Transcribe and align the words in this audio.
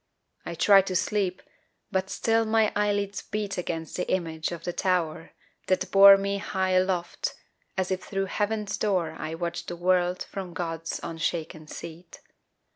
I 0.47 0.55
try 0.55 0.81
to 0.81 0.95
sleep, 0.95 1.43
but 1.91 2.09
still 2.09 2.43
my 2.43 2.73
eyelids 2.75 3.21
beat 3.21 3.59
Against 3.59 3.97
the 3.97 4.11
image 4.11 4.51
of 4.51 4.63
the 4.63 4.73
tower 4.73 5.33
that 5.67 5.91
bore 5.91 6.17
Me 6.17 6.39
high 6.39 6.71
aloft, 6.71 7.35
as 7.77 7.91
if 7.91 8.03
thru 8.05 8.25
heaven's 8.25 8.79
door 8.79 9.11
I 9.15 9.35
watched 9.35 9.67
the 9.67 9.75
world 9.75 10.23
from 10.23 10.55
God's 10.55 10.99
unshaken 11.03 11.67
seat. 11.67 12.19